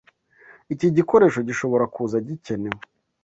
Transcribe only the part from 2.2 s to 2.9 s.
gikenewe.